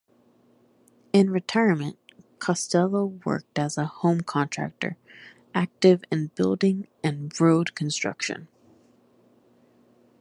In 1.13 1.29
retirement, 1.29 1.95
Costello 2.39 3.05
worked 3.23 3.59
as 3.59 3.77
a 3.77 3.85
home 3.85 4.21
contractor, 4.21 4.97
active 5.53 6.03
in 6.11 6.31
building 6.35 6.87
and 7.03 7.31
road 7.39 7.75
construction. 7.75 8.47